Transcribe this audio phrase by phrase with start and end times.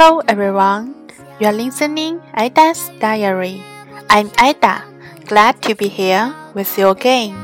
[0.00, 0.94] Hello everyone,
[1.38, 3.60] you are listening Ida's Diary.
[4.08, 4.80] I'm Ida,
[5.26, 7.34] glad to be here with you again.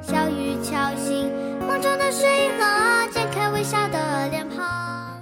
[0.00, 1.30] 小雨敲醒
[1.60, 5.20] 梦中的水和剪开微笑的脸庞。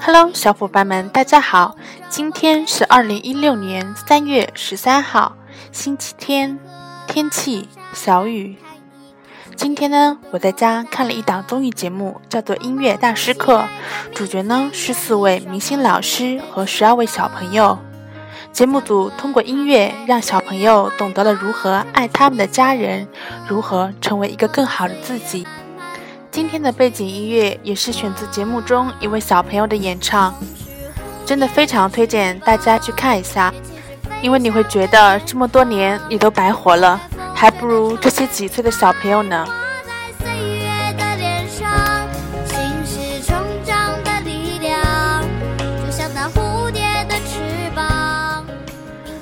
[0.00, 1.76] Hello，小伙伴们，大家好！
[2.08, 5.36] 今天是二零一六年三月十三号，
[5.70, 6.58] 星期天，
[7.06, 8.56] 天气小雨。
[9.56, 13.64] 今天呢，我在家看了一档综艺节目，叫做《音乐大师课》，
[14.16, 17.78] 主角呢是四位明星老师和十二位小朋友。
[18.52, 23.06] 节目组通过音乐让小朋友懂得了如何爱他们的家人，
[23.46, 25.46] 如何成为一个更好的自己。
[26.30, 30.34] 今天的背景音乐也是选自节目中一位小朋友的演唱，
[31.26, 33.52] 真的非常推荐大家去看一下，
[34.22, 37.00] 因为你会觉得这么多年你都白活了。
[37.40, 39.46] 还不如这些几岁的小朋友呢。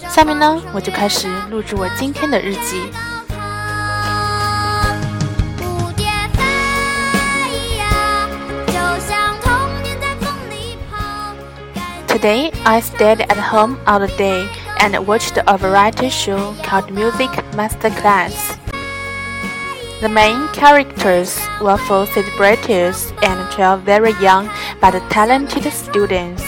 [0.08, 2.91] 下面呢，我就开始录制我今天的日记。
[12.08, 14.48] Today I stayed at home all the day.
[14.81, 18.59] And watched a variety show called Music Masterclass.
[20.01, 24.48] The main characters were four celebrities and 12 very young
[24.81, 26.43] but talented students.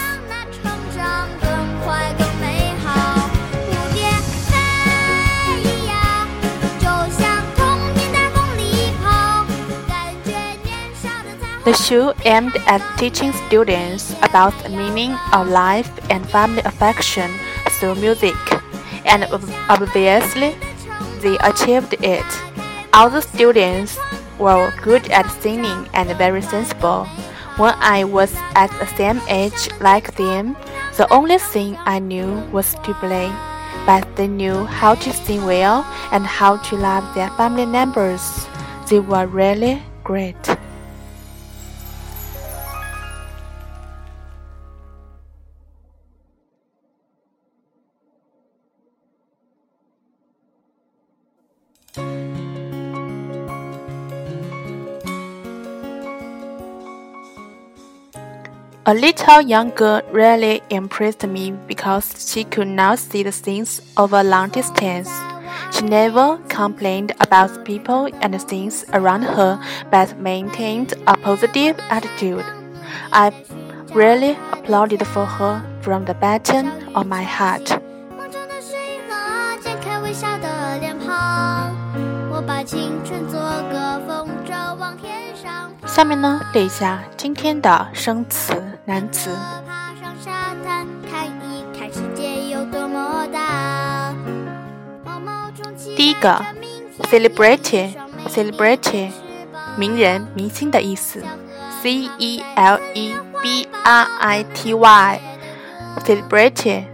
[11.65, 17.31] The show aimed at teaching students about the meaning of life and family affection
[17.81, 18.36] through music,
[19.06, 19.25] and
[19.73, 20.55] obviously
[21.25, 22.28] they achieved it.
[22.93, 23.99] All the students
[24.38, 27.06] were good at singing and very sensible.
[27.56, 30.56] When I was at the same age like them,
[30.97, 33.32] the only thing I knew was to play.
[33.87, 38.47] But they knew how to sing well and how to love their family members.
[38.88, 40.50] They were really great.
[58.91, 64.17] A little young girl really impressed me because she could now see the things over
[64.19, 65.09] a long distance.
[65.71, 69.62] She never complained about people and things around her,
[69.93, 72.45] but maintained a positive attitude.
[73.12, 73.31] I
[73.95, 77.79] really applauded for her from the bottom of my heart.
[86.00, 88.55] 下面呢，列一下今天的生词
[88.87, 89.37] 难词。
[95.94, 96.43] 第一个
[97.03, 99.10] ，celebrity，celebrity，
[99.77, 101.22] 名人、明星的意思。
[101.83, 106.84] C E L E B R I T Y，celebrity。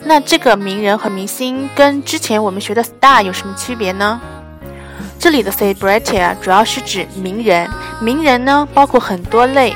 [0.00, 4.20] 那这个名人和明星跟之前我们学的 star 有什么区别呢？
[5.26, 7.68] 这里的 celebrity 啊，主要是指名人。
[8.00, 9.74] 名人呢，包括很多类，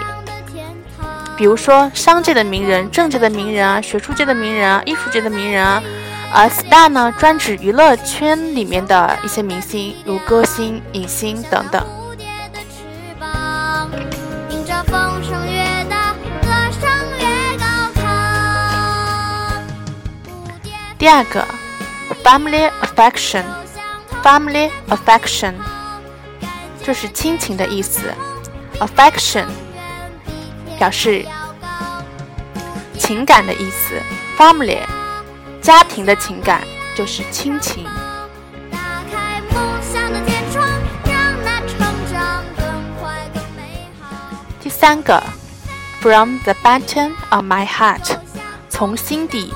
[1.37, 5.83] 比如说商界的名人、政界的名人啊、学术界的名人啊、艺术界的名人啊。
[6.33, 11.85] 而 star 呢，专指娱乐圈里面的一些明星，如歌星、影星等等。
[20.97, 21.45] 第二个
[22.23, 23.43] ，family affection。
[24.23, 25.55] Family affection
[26.83, 28.13] 就是亲情的意思
[28.79, 29.47] ，affection
[30.79, 31.25] 表示
[32.99, 33.95] 情感的意思
[34.37, 34.79] ，family
[35.63, 36.61] 家庭的情感
[36.95, 37.87] 就是亲情。
[44.61, 45.23] 第三个
[46.03, 48.19] ，from the bottom of my heart
[48.69, 49.55] 从心底，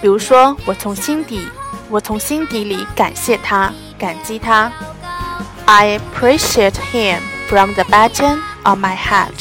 [0.00, 1.48] 比如说我从心底。
[1.90, 4.70] 我从心底里感谢他，感激他。
[5.64, 9.32] I appreciate him from the bottom of my heart.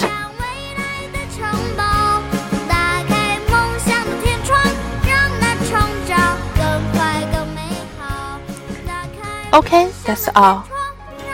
[9.52, 10.62] OK, that's all.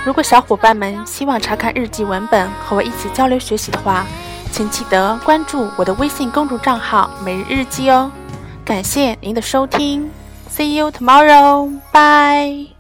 [0.06, 4.06] 如果小伙伴们希望查看日记文本和我一起交流学习的话，
[4.52, 8.12] 请记得关注我的微信公众账号“每日日记”哦。
[8.64, 10.10] 感谢您的收听。
[10.54, 11.82] See you tomorrow.
[11.92, 12.73] Bye.